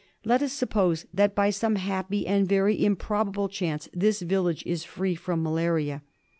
Let 0.25 0.41
us 0.41 0.51
suppose 0.51 1.05
that 1.13 1.35
by 1.35 1.51
some 1.51 1.75
happy 1.75 2.25
and 2.25 2.49
very 2.49 2.83
improbable 2.83 3.47
chance 3.47 3.87
this 3.93 4.19
village 4.23 4.63
is 4.65 4.83
free 4.83 5.13
from 5.13 5.43
malaria. 5.43 6.01